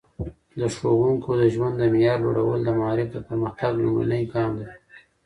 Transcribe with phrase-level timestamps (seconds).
[0.59, 4.69] د ښوونکو د ژوند د معیار لوړول د معارف د پرمختګ لومړنی ګام دی.